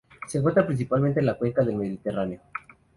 [0.27, 2.39] Se encuentra principalmente en la cuenca del Mediterráneo.